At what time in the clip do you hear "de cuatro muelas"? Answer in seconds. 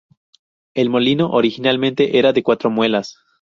2.33-3.19